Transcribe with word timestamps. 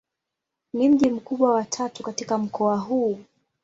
Ni 0.73 0.89
mji 0.89 1.09
mkubwa 1.09 1.53
wa 1.53 1.63
tatu 1.63 2.03
katika 2.03 2.37
mkoa 2.37 2.77
huu. 2.77 3.19